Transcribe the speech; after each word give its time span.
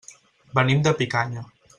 Venim 0.59 0.81
de 0.87 0.93
Picanya. 1.03 1.45